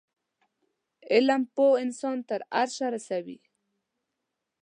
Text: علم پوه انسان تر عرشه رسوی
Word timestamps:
علم 1.13 1.41
پوه 1.55 1.73
انسان 1.85 2.17
تر 2.29 2.41
عرشه 2.59 2.87
رسوی 2.95 3.37